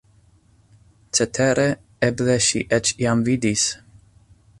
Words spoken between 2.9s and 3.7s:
jam vidis!